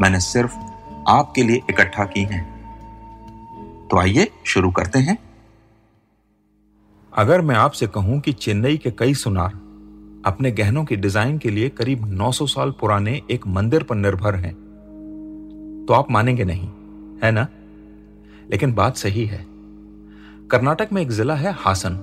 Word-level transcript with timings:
मैंने 0.00 0.20
सिर्फ़ 0.20 0.56
आपके 1.08 1.42
लिए 1.42 1.56
इकट्ठा 1.70 2.04
की 2.04 2.22
हैं। 2.22 2.44
तो 3.90 3.98
आइए 3.98 4.28
शुरू 4.46 4.70
करते 4.70 4.98
हैं। 4.98 5.18
अगर 7.12 7.40
मैं 7.40 7.54
आपसे 7.54 7.86
कहूँ 7.86 8.20
कि 8.20 8.32
चेन्नई 8.32 8.76
के 8.76 8.90
कई 8.90 9.14
सुनार 9.14 9.52
अपने 10.26 10.50
गहनों 10.50 10.84
के 10.84 10.96
डिज़ाइन 10.96 11.38
के 11.38 11.50
लिए 11.50 11.68
करीब 11.68 12.06
900 12.06 12.46
साल 12.46 12.70
पुराने 12.70 13.22
एक 13.30 13.46
मंदिर 13.46 13.82
पर 13.82 13.94
निर्भर 13.94 14.34
हैं 14.34 14.54
तो 15.88 15.94
आप 15.94 16.10
मानेंगे 16.10 16.44
नहीं, 16.44 16.68
है 17.24 17.30
ना? 17.30 17.46
लेकिन 18.50 18.72
बात 18.74 18.96
सही 18.96 19.26
है। 19.26 19.46
कर्नाटक 20.50 20.88
में 20.92 21.02
एक 21.02 21.10
जिला 21.10 21.34
है 21.34 21.52
हासन। 21.52 21.96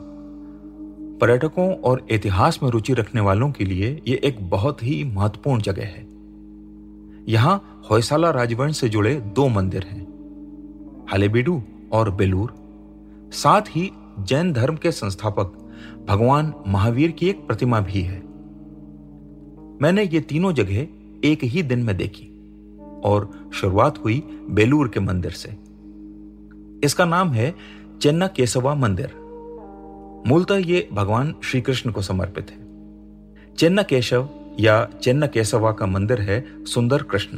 पर्यटकों 1.22 1.76
और 1.76 2.06
इतिहास 2.10 2.60
में 2.64 2.70
रुचि 2.70 2.94
रखने 2.94 3.22
वालों 3.22 3.52
के 3.52 3.66
लिए 3.66 4.02
यह 4.08 4.20
एक 4.24 4.50
बहुत 4.50 4.84
ही 4.84 5.04
महत्वपूर्ण 5.04 5.62
जगह 5.62 5.84
है। 5.84 6.13
यहाँ 7.28 7.82
होयसाला 7.90 8.30
राजवंश 8.32 8.78
से 8.78 8.90
जुड़े 8.90 9.14
दो 9.36 9.48
मंदिर 9.48 9.84
हैं, 9.84 10.02
हलेबीडू 11.14 11.62
और 11.92 12.12
बेलूर। 12.12 12.54
साथ 13.34 13.62
ही 13.70 13.90
जैन 14.20 14.52
धर्म 14.54 14.76
के 14.76 14.92
संस्थापक 14.92 15.60
भगवान 16.08 16.54
महावीर 16.68 17.12
की 17.12 17.30
एक 17.30 17.46
प्रतिमा 17.48 17.80
भी 17.80 18.02
है। 18.02 18.20
मैंने 19.82 20.04
ये 20.04 20.20
तीनों 20.20 20.54
जगह 20.54 20.88
एक 21.24 21.44
ही 21.44 21.64
दिन 21.64 21.84
में 21.84 21.96
देखी 21.98 22.28
और 23.06 23.30
शुरुआत 23.54 24.04
हुई 24.06 24.22
बेलूर 24.50 24.88
के 24.88 25.00
मंदिर 25.00 25.32
से। 25.32 25.58
इसका 26.84 27.06
नाम 27.06 27.30
है 27.30 27.54
चेन्ना 28.02 28.28
केसवा 28.28 28.76
मंदिर। 28.76 29.14
मूलतः 30.28 30.58
ये 30.58 30.88
भगवान 30.94 31.34
श्री 31.44 31.62
कृष्ण 31.62 31.92
को 31.92 32.02
समर्पित 32.02 32.52
है। 32.52 33.56
चेन्ना 33.56 33.84
केशव 33.84 34.30
या 34.60 34.84
चेन्ना 35.02 35.28
केसवा 35.28 35.72
का 35.72 35.86
मंदिर 35.86 36.22
है 36.22 36.44
सुंदर 36.66 37.04
कृष्ण 37.04 37.38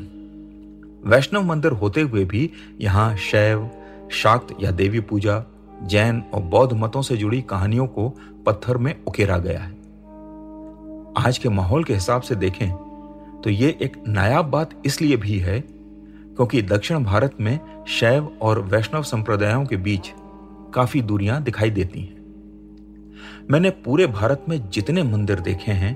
वैष्णव 1.09 1.43
मंदिर 1.43 1.71
होते 1.71 2.01
हुए 2.01 2.23
भी 2.25 2.49
यहाँ 2.81 3.15
शैव, 3.17 3.69
शाक्त 4.13 4.55
या 4.61 4.71
देवी 4.71 4.99
पूजा, 4.99 5.43
जैन 5.83 6.23
और 6.33 6.41
बौद्ध 6.41 6.73
मतों 6.73 7.01
से 7.01 7.17
जुड़ी 7.17 7.41
कहानियों 7.41 7.87
को 7.87 8.07
पत्थर 8.45 8.77
में 8.77 8.93
उकेरा 9.07 9.37
गया 9.37 9.59
है। 9.59 9.73
आज 11.17 11.37
के 11.37 11.49
माहौल 11.49 11.83
के 11.83 11.93
हिसाब 11.93 12.21
से 12.21 12.35
देखें 12.35 12.69
तो 13.41 13.49
ये 13.49 13.77
एक 13.81 13.97
नायाब 14.07 14.45
बात 14.45 14.69
इसलिए 14.85 15.17
भी 15.17 15.37
है 15.39 15.59
क्योंकि 15.59 16.61
दक्षिण 16.61 17.03
भारत 17.03 17.35
में 17.41 17.59
शैव 17.89 18.31
और 18.41 18.59
वैष्णव 18.61 19.03
संप्रदायों 19.03 19.65
के 19.65 19.77
बीच 19.77 20.11
काफ़ी 20.73 21.01
दूरियाँ 21.01 21.41
दिखाई 21.43 21.69
देती 21.69 22.01
हैं। 22.01 22.23
मैंने 23.51 23.69
पूरे 23.85 24.07
भारत 24.07 24.45
में 24.49 24.59
जितने 24.69 25.03
मंदिर 25.03 25.39
देखे 25.39 25.71
हैं 25.71 25.93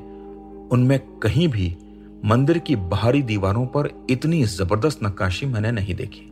उनमें 0.71 0.99
कहीं 1.19 1.47
भी 1.47 1.77
मंदिर 2.25 2.57
की 2.57 2.75
बाहरी 2.75 3.21
दीवारों 3.21 3.65
पर 3.65 3.89
इतनी 4.09 4.43
ज़बरदस्त 4.43 5.03
नक्काशी 5.03 5.45
मैंने 5.45 5.71
नहीं 5.71 5.95
देखी। 5.95 6.25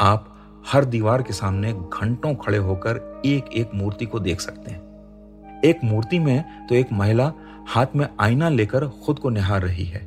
आप 0.00 0.34
हर 0.66 0.84
दीवार 0.84 1.22
के 1.22 1.32
सामने 1.32 1.72
घंटों 1.72 2.34
खड़े 2.34 2.58
होकर 2.58 3.22
एक 3.26 3.52
एक 3.52 3.70
मूर्ति 3.74 4.06
को 4.06 4.20
देख 4.20 4.40
सकते 4.40 4.70
हैं। 4.70 5.60
एक 5.64 5.80
मूर्ति 5.84 6.18
में 6.18 6.66
तो 6.66 6.74
एक 6.74 6.92
महिला 6.92 7.32
हाथ 7.68 7.96
में 7.96 8.06
आईना 8.20 8.48
लेकर 8.48 8.88
खुद 9.04 9.18
को 9.18 9.30
निहार 9.30 9.62
रही 9.62 9.84
है 9.84 10.00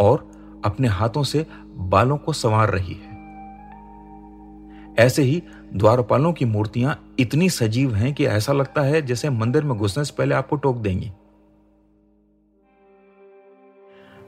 और 0.00 0.30
अपने 0.64 0.88
हाथों 0.88 1.22
से 1.22 1.46
बालों 1.76 2.16
को 2.16 2.32
संवार 2.32 2.70
रही 2.70 2.94
है। 2.94 3.12
ऐसे 4.98 5.22
ही 5.22 5.42
द्वारपालों 5.74 6.32
की 6.32 6.44
मूर्तियाँ 6.44 6.98
इतनी 7.18 7.48
सजीव 7.50 7.94
हैं 7.94 8.12
कि 8.14 8.26
ऐसा 8.26 8.52
लगता 8.52 8.82
है 8.82 9.02
जैसे 9.02 9.30
मंदिर 9.30 9.64
में 9.64 9.76
घुसने 9.78 10.04
से 10.04 10.14
पहले 10.18 10.34
आपको 10.34 10.56
टोक 10.56 10.76
देंगी। 10.76 11.10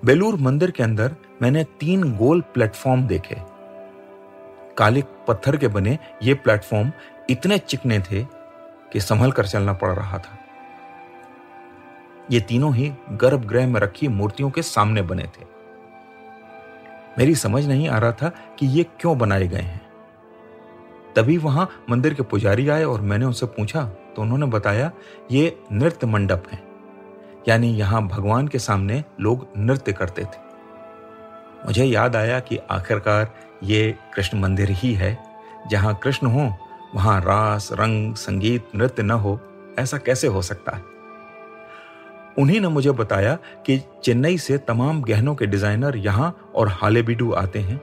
बेलूर 0.02 0.36
मंदिर 0.36 0.70
के 0.70 0.82
अंदर 0.82 1.14
मैंने 1.42 1.64
तीन 1.80 2.12
गोल 2.16 2.40
प्लेटफॉर्म 2.54 3.06
देखे। 3.06 3.36
काले 4.78 5.02
पत्थर 5.28 5.56
के 5.56 5.68
बने 5.68 5.98
ये 6.22 6.34
प्लेटफॉर्म 6.34 6.92
इतने 7.30 7.58
चिकने 7.58 7.98
थे 8.00 8.22
कि 8.92 9.00
संभल 9.00 9.32
कर 9.32 9.46
चलना 9.46 9.72
पड़ 9.72 9.90
रहा 9.90 10.18
था। 10.18 10.38
ये 12.30 12.40
तीनों 12.40 12.74
ही 12.74 12.92
गर्भगृह 13.12 13.66
में 13.66 13.80
रखी 13.80 14.08
मूर्तियों 14.08 14.50
के 14.50 14.62
सामने 14.62 15.02
बने 15.02 15.24
थे। 15.24 15.44
मेरी 17.18 17.34
समझ 17.34 17.66
नहीं 17.66 17.88
आ 17.88 17.98
रहा 17.98 18.12
था 18.12 18.28
कि 18.58 18.66
ये 18.68 18.86
क्यों 19.00 19.16
बनाए 19.18 19.46
गए 19.46 19.60
हैं। 19.60 19.80
तभी 21.16 21.36
वहाँ 21.38 21.68
मंदिर 21.90 22.14
के 22.14 22.22
पुजारी 22.22 22.68
आए 22.68 22.84
और 22.84 23.00
मैंने 23.00 23.24
उनसे 23.24 23.46
पूछा 23.48 23.84
तो 24.16 24.22
उन्होंने 24.22 24.46
बताया, 24.46 24.90
ये 25.30 25.58
नृत्य 25.72 26.06
मंडप 26.06 26.44
है। 26.52 26.58
यानी 27.48 27.68
यहाँ 27.70 28.06
भगवान 28.08 28.48
के 28.48 28.58
सामने 28.58 29.02
लोग 29.20 29.46
नृत्य 29.56 29.92
करते 29.92 30.22
थे। 30.22 30.44
मुझे 31.66 31.84
याद 31.84 32.16
आया 32.16 32.40
कि 32.40 32.58
आखिरकार 32.70 33.30
ये 33.64 33.94
कृष्ण 34.14 34.40
मंदिर 34.40 34.70
ही 34.70 34.92
है, 34.94 35.16
जहाँ 35.70 35.94
कृष्ण 35.94 36.26
हो, 36.26 36.52
वहाँ 36.94 37.20
रास, 37.20 37.68
रंग, 37.72 38.14
संगीत, 38.14 38.68
नृत्य 38.74 39.02
न 39.02 39.10
हो, 39.10 39.38
ऐसा 39.78 39.98
कैसे 39.98 40.26
हो 40.26 40.42
सकता 40.42 40.76
है? 40.76 40.82
उन्हीं 42.38 42.60
ने 42.60 42.68
मुझे 42.68 42.90
बताया 42.90 43.34
कि 43.66 43.78
चेन्नई 44.04 44.38
से 44.38 44.58
तमाम 44.58 45.02
गहनों 45.02 45.34
के 45.34 45.46
डिज़ाइनर 45.46 45.96
यहाँ 45.96 46.34
और 46.54 46.68
हालेबिडू 46.72 47.32
आते 47.32 47.58
हैं 47.58 47.80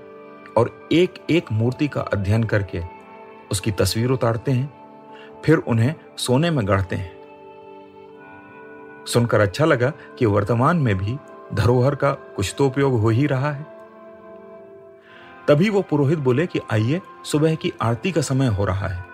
और 0.58 0.70
एक 0.92 1.14
एक 1.30 1.52
मूर्ति 1.52 1.88
का 1.88 2.02
अध्ययन 2.04 2.44
करके 2.44 2.82
उसकी 3.52 3.72
तस्वीर 3.72 4.10
उतारते 4.10 4.52
हैं, 4.52 4.74
फिर 5.46 5.58
उन्हें 5.58 5.94
सोने 6.18 6.52
में 6.52 6.68
गढ़ते 6.68 6.96
हैं। 6.96 7.12
सुनकर 9.08 9.40
अच्छा 9.40 9.66
लगा 9.66 9.90
कि 9.90 10.26
वर्तमान 10.26 10.78
में 10.78 10.98
भी 10.98 11.18
धरोहर 11.54 11.96
का 11.96 12.12
कुछ 12.12 12.56
तो 12.58 12.68
उपयोग 12.68 13.00
हो 13.00 13.10
ही 13.10 13.28
रहा 13.28 13.52
है। 13.52 13.66
तभी 15.48 15.70
वो 15.70 15.82
पुरोहित 15.82 16.20
बोले 16.20 16.48
कि 16.48 16.60
आइए, 16.72 17.02
सुबह 17.26 17.56
की 17.56 17.74
आरती 17.82 18.12
का 18.12 18.22
समय 18.22 18.48
हो 18.48 18.66
रहा 18.66 18.88
है। 18.88 19.06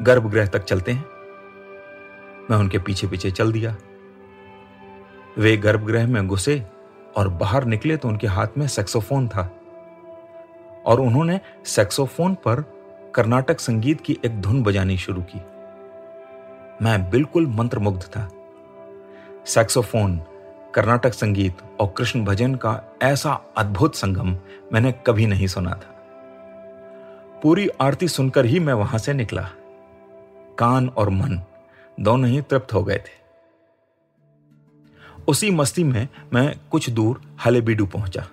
गर्भगृह 0.00 0.46
तक 0.46 0.64
चलते 0.64 0.92
हैं। 0.92 1.04
मैं 2.50 2.56
उनके 2.56 2.78
पीछे 2.78 3.06
पीछे 3.06 3.30
चल 3.30 3.52
दिया। 3.52 3.76
वे 5.38 5.56
गर्भगृह 5.56 6.06
में 6.06 6.28
घुसे 6.28 6.66
और 7.16 7.28
बाहर 7.28 7.64
निकले 7.64 7.96
तो 7.96 8.08
उनके 8.08 8.26
हाथ 8.26 8.48
में 8.58 8.68
सेक्सोफोन 8.68 9.28
था। 9.28 9.50
और 10.86 11.00
उन्होंने 11.00 11.40
सेक्सोफोन 11.64 12.34
पर 12.34 12.82
कर्नाटक 13.14 13.60
संगीत 13.60 14.00
की 14.00 14.18
एक 14.24 14.40
धुन 14.40 14.62
बजानी 14.62 14.96
शुरू 14.96 15.22
की। 15.22 15.40
मैं 16.84 17.10
बिल्कुल 17.10 17.46
मंत्रमुग्ध 17.46 18.02
था। 18.02 18.28
सैक्सोफोन, 19.46 20.16
कर्नाटक 20.74 21.14
संगीत 21.14 21.62
और 21.80 21.92
कृष्ण 21.96 22.24
भजन 22.24 22.54
का 22.54 22.80
ऐसा 23.02 23.32
अद्भुत 23.56 23.94
संगम 23.94 24.36
मैंने 24.72 24.92
कभी 25.06 25.26
नहीं 25.26 25.46
सुना 25.46 25.70
था। 25.70 25.90
पूरी 27.42 27.68
आरती 27.80 28.08
सुनकर 28.08 28.44
ही 28.44 28.60
मैं 28.60 28.72
वहाँ 28.72 28.98
से 28.98 29.12
निकला। 29.12 29.42
कान 30.58 30.88
और 30.88 31.10
मन 31.10 31.40
दोनों 31.98 32.30
ही 32.30 32.40
तृप्त 32.40 32.74
हो 32.74 32.82
गए 32.84 32.98
थे। 32.98 33.20
उसी 35.28 35.50
मस्ती 35.50 35.84
में 35.84 36.08
मैं 36.32 36.54
कुछ 36.70 36.90
दूर 36.90 37.20
हलेबीडू 37.44 37.86
पहुँचा। 37.86 38.26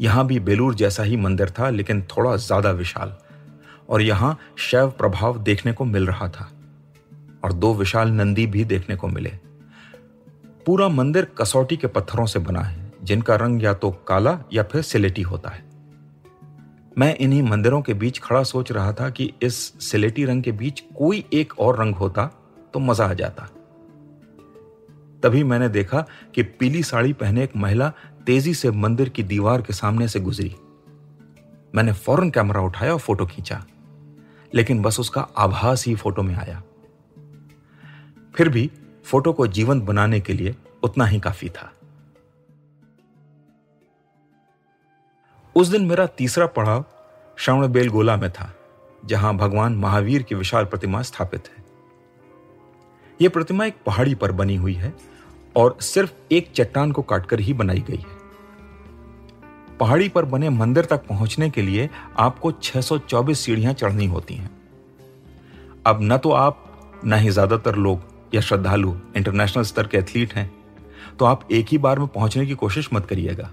यहाँ 0.00 0.26
भी 0.26 0.40
बेलूर 0.40 0.74
जैसा 0.74 1.02
ही 1.02 1.16
मंदिर 1.16 1.50
था, 1.50 1.70
लेकिन 1.70 2.02
थोड़ा 2.08 2.36
ज़्यादा 2.36 2.70
विशाल 2.70 3.14
और 3.88 4.02
यहाँ 4.02 4.38
शैव 4.58 4.90
प्रभाव 4.90 5.38
देखने 5.38 5.72
को 5.72 5.84
मिल 5.84 6.06
रहा 6.06 6.28
था। 6.28 6.50
और 7.44 7.52
दो 7.52 7.74
विशाल 7.74 8.10
नंदी 8.10 8.46
भी 8.46 8.64
देखने 8.64 8.96
को 8.96 9.08
मिले। 9.08 9.32
पूरा 10.66 10.88
मंदिर 10.88 11.24
कसौटी 11.38 11.76
के 11.76 11.86
पत्थरों 11.86 12.26
से 12.26 12.38
बना 12.38 12.60
है, 12.60 12.92
जिनका 13.02 13.36
रंग 13.36 13.62
या 13.62 13.72
तो 13.74 13.90
काला 14.08 14.38
या 14.52 14.62
फिर 14.62 14.82
सिलेटी 14.82 15.22
होता 15.22 15.50
है। 15.50 15.66
मैं 16.98 17.14
इन्हीं 17.16 17.42
मंदिरों 17.42 17.80
के 17.82 17.94
बीच 17.94 18.18
खड़ा 18.18 18.42
सोच 18.42 18.72
रहा 18.72 18.92
था 18.92 19.08
कि 19.10 19.32
इस 19.42 19.56
सिलेटी 19.82 20.24
रंग 20.24 20.42
के 20.42 20.52
बीच 20.52 20.80
कोई 20.96 21.24
एक 21.32 21.58
और 21.58 21.78
रंग 21.80 21.94
होता 21.94 22.24
तो 22.74 22.80
मज़ा 22.80 23.06
आ 23.06 23.14
जाता। 23.14 23.48
तभी 25.22 25.42
मैंने 25.44 25.68
देखा 25.68 26.04
कि 26.34 26.42
पीली 26.42 26.82
साड़ी 26.82 27.12
पहने 27.12 27.44
एक 27.44 27.56
महिला 27.56 27.92
तेज़ी 28.26 28.54
से 28.54 28.70
मंदिर 28.70 29.08
की 29.08 29.22
दीवार 29.22 29.62
के 29.62 29.72
सामने 29.72 30.08
से 30.08 30.20
गुजरी। 30.20 30.54
मैंने 31.74 31.92
फ़ौरन 31.92 32.30
कैमरा 32.30 32.60
उठाया 32.60 32.92
और 32.92 32.98
फ़ोटो 32.98 33.26
खींचा, 33.26 33.64
लेकिन 34.52 34.82
बस 34.82 35.00
उसका 35.00 35.20
आभास 35.36 35.86
ही 35.86 35.94
फ़ोटो 35.94 36.22
में 36.22 36.34
आया। 36.34 36.62
फिर 38.38 38.48
भी 38.48 38.70
फ़ोटो 39.04 39.32
को 39.32 39.46
जीवंत 39.46 39.82
बनाने 39.82 40.20
के 40.20 40.32
लिए 40.32 40.54
उतना 40.82 41.04
ही 41.04 41.20
काफ़ी 41.20 41.48
था। 41.48 41.72
उस 45.56 45.68
दिन 45.68 45.82
मेरा 45.82 46.06
तीसरा 46.06 46.46
पड़ाव 46.46 46.84
श्रवण 47.38 47.68
बेलगोला 47.68 48.16
में 48.16 48.30
था, 48.30 48.54
जहाँ 49.04 49.36
भगवान 49.36 49.76
महावीर 49.76 50.22
की 50.22 50.34
विशाल 50.34 50.64
प्रतिमा 50.64 51.02
स्थापित 51.02 51.48
है। 51.48 51.64
यह 53.22 53.28
प्रतिमा 53.28 53.64
एक 53.64 53.76
पहाड़ी 53.86 54.14
पर 54.14 54.32
बनी 54.32 54.56
हुई 54.56 54.74
है 54.74 54.94
और 55.56 55.76
सिर्फ़ 55.80 56.12
एक 56.32 56.52
चट्टान 56.52 56.92
को 56.92 57.02
काटकर 57.02 57.40
ही 57.40 57.52
बनाई 57.52 57.80
गई 57.80 57.96
है। 57.96 58.16
पहाड़ी 59.78 60.08
पर 60.08 60.24
बने 60.24 60.50
मंदिर 60.50 60.84
तक 60.84 61.06
पहुँचने 61.06 61.50
के 61.50 61.62
लिए 61.62 61.88
आपको 62.18 62.52
624 62.52 63.40
सीढ़ियाँ 63.40 63.72
चढ़नी 63.72 64.06
होती 64.06 64.34
हैं। 64.34 64.50
अब 65.86 65.98
न 66.02 66.18
तो 66.18 66.30
आप, 66.30 66.64
न 67.04 67.12
ही 67.12 67.30
ज़्यादातर 67.30 67.74
लोग 67.74 68.17
या 68.34 68.40
श्रद्धालु 68.40 68.94
इंटरनेशनल 69.16 69.64
स्तर 69.64 69.86
के 69.86 69.98
एथलीट 69.98 70.34
हैं 70.34 70.50
तो 71.18 71.24
आप 71.24 71.48
एक 71.52 71.66
ही 71.68 71.78
बार 71.78 71.98
में 71.98 72.08
पहुँचने 72.08 72.46
की 72.46 72.54
कोशिश 72.54 72.88
मत 72.92 73.06
करिएगा। 73.06 73.50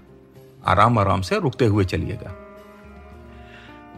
आराम 0.66 0.98
आराम 0.98 1.20
से 1.20 1.38
रुकते 1.40 1.66
हुए 1.66 1.84
चलिएगा। 1.84 2.34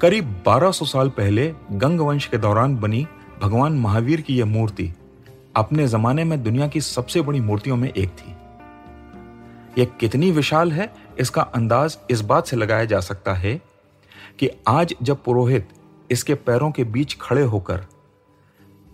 करीब 0.01 0.43
1200 0.43 0.87
साल 0.87 1.09
पहले 1.09 1.55
गंग 1.73 2.01
वंश 2.01 2.27
के 2.27 2.39
दौरान 2.39 2.77
बनी 2.77 3.07
भगवान 3.43 3.73
महावीर 3.73 4.21
की 4.21 4.39
यह 4.39 4.45
मूर्ति 4.45 4.93
अपने 5.57 5.89
जमाने 5.89 6.25
में 6.25 6.43
दुनिया 6.43 6.69
की 6.69 6.81
सबसे 6.81 7.21
बड़ी 7.21 7.41
मूर्तियों 7.41 7.77
में 7.77 7.89
एक 7.89 8.09
थी। 8.09 8.35
यह 9.81 9.85
कितनी 10.01 10.31
विशाल 10.31 10.73
है, 10.73 10.95
इसका 11.19 11.43
अंदाज 11.43 11.99
इस 12.11 12.21
बात 12.21 12.47
से 12.47 12.57
लगाया 12.57 12.85
जा 12.85 13.01
सकता 13.01 13.35
है 13.35 13.61
कि 14.39 14.51
आज 14.69 14.95
जब 15.03 15.23
पुरोहित 15.25 15.69
इसके 16.11 16.35
पैरों 16.35 16.71
के 16.71 16.85
बीच 16.85 17.17
खड़े 17.21 17.43
होकर 17.43 17.87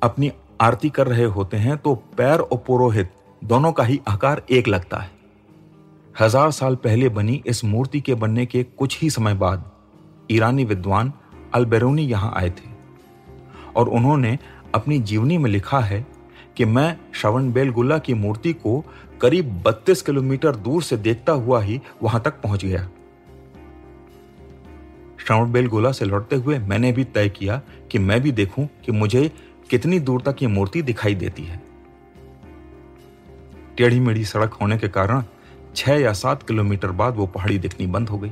अपनी 0.03 0.33
आरती 0.61 0.89
कर 0.91 1.07
रहे 1.07 1.25
होते 1.25 1.57
हैं 1.57 1.77
तो 1.77 1.95
पैर 2.17 2.41
और 2.41 2.59
पुरोहित 2.67 3.11
दोनों 3.43 3.73
का 3.73 3.85
ही 3.85 4.01
आकार 4.09 4.43
एक 4.51 4.69
लगता 4.69 4.99
है। 4.99 5.11
हज़ार 6.21 6.51
साल 6.51 6.75
पहले 6.77 7.09
बनी 7.09 7.43
इस 7.47 7.65
मूर्ति 7.65 8.01
के 8.01 8.15
बनने 8.15 8.47
के 8.47 8.63
कुछ 8.63 9.01
ही 9.03 9.11
समय 9.11 9.35
बाद 9.35 9.65
ईरानी 10.31 10.65
विद्वान 10.65 11.13
अलबेरूनी 11.55 12.03
यहाँ 12.03 12.33
आए 12.37 12.51
थे 12.51 12.73
और 13.77 13.89
उन्होंने 13.89 14.39
अपनी 14.75 14.99
जीवनी 15.01 15.39
में 15.39 15.51
लिखा 15.51 15.81
है 15.81 16.07
कि 16.57 16.65
मैं 16.65 16.97
श्रवण 17.15 17.53
बेलगुल्ला 17.53 17.99
की 17.99 18.15
मूर्ति 18.15 18.53
को 18.53 18.85
करीब 19.21 19.63
32 19.65 20.03
किलोमीटर 20.03 20.57
दूर 20.57 20.83
से 20.83 20.97
देखता 20.97 21.33
हुआ 21.33 21.61
ही 21.61 21.81
वहाँ 22.03 22.21
तक 22.23 22.41
पहुँच 22.43 22.65
गया। 22.65 22.89
श्रवण 25.19 25.53
बेलगोला 25.53 25.93
से 25.93 26.05
लौटते 26.05 26.37
हुए 26.37 26.59
मैंने 26.59 26.93
भी 26.93 27.05
तय 27.05 27.29
किया 27.29 27.61
कि 27.93 27.99
मैं 27.99 28.21
भी 28.21 28.33
देखूँ 28.33 28.69
कि 28.85 28.93
मुझे 28.93 29.31
कितनी 29.71 30.01
दूर 30.01 30.21
तक 30.21 30.37
ये 30.43 30.49
मूर्ति 30.49 30.83
दिखाई 30.83 31.15
देती 31.15 31.45
है? 31.45 31.63
टेढ़ी 33.77 34.01
मेढ़ी 34.01 34.25
सड़क 34.25 34.53
होने 34.53 34.79
के 34.79 34.89
कारण 34.89 35.23
छह 35.77 35.93
या 35.93 36.13
सात 36.13 36.43
किलोमीटर 36.43 36.89
बाद 36.89 37.17
वो 37.17 37.27
पहाड़ी 37.27 37.59
दिखनी 37.59 37.87
बंद 37.87 38.09
हो 38.09 38.19
गई। 38.19 38.31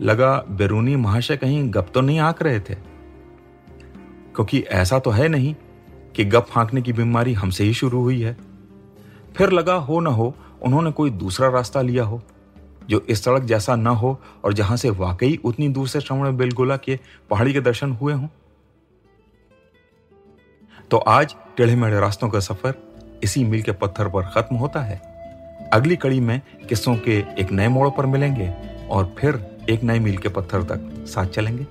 लगा, 0.00 0.44
बेरूनी 0.50 0.96
महाशय 0.96 1.36
कहीं 1.36 1.74
गप 1.74 1.90
तो 1.94 2.00
नहीं 2.00 2.18
आंक 2.18 2.42
रहे 2.42 2.60
थे। 2.60 2.74
क्योंकि 4.34 4.60
ऐसा 4.60 4.98
तो 4.98 5.10
है 5.10 5.28
नहीं 5.28 5.54
कि 6.16 6.24
गप 6.24 6.46
फांकने 6.50 6.82
की 6.82 6.92
बीमारी 6.92 7.32
हमसे 7.32 7.64
ही 7.64 7.74
शुरू 7.74 8.00
हुई 8.00 8.20
है। 8.22 8.36
फिर 9.36 9.50
लगा, 9.50 9.74
हो 9.74 10.00
ना 10.00 10.10
हो, 10.10 10.34
उन्होंने 10.62 10.92
कोई 10.92 11.10
दूसरा 11.10 11.48
रास्ता 11.48 11.82
लिया 11.82 12.04
हो, 12.04 12.22
जो 12.88 13.00
इस 13.08 13.24
सड़क 13.24 13.42
जैसा 13.42 13.76
ना 13.76 13.90
हो 13.90 14.20
और 14.44 14.52
जहाँ 14.52 14.76
से 14.76 14.90
वाकई 14.90 15.38
उतनी 15.44 15.68
दूर 15.68 15.88
से 15.88 16.00
श्रवण 16.00 16.36
बेलगोला 16.36 16.76
के 16.76 16.98
पहाड़ी 17.30 17.52
के 17.52 17.60
दर्शन 17.60 17.92
हुए 17.92 18.12
हों। 18.12 18.28
तो 20.90 20.96
आज 20.96 21.34
टेढ़े 21.56 21.74
मेढ़े 21.76 22.00
रास्तों 22.00 22.28
का 22.28 22.40
सफ़र 22.40 22.74
इसी 23.22 23.44
मील 23.44 23.62
के 23.62 23.72
पत्थर 23.72 24.08
पर 24.08 24.22
खत्म 24.22 24.56
होता 24.56 24.80
है। 24.80 24.96
अगली 25.72 25.96
कड़ी 25.96 26.20
में 26.20 26.40
किस्सों 26.68 26.96
के 26.96 27.16
एक 27.38 27.50
नए 27.52 27.68
मोड़ 27.68 27.88
पर 27.90 28.06
मिलेंगे 28.06 28.52
और 28.90 29.14
फिर 29.18 29.40
एक 29.70 29.82
नए 29.82 29.98
मील 29.98 30.16
के 30.16 30.28
पत्थर 30.28 30.62
तक 30.62 31.06
साथ 31.06 31.26
चलेंगे। 31.26 31.66